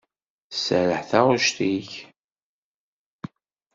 Tserreḥ 0.51 1.01
taɣect-ik. 1.09 1.91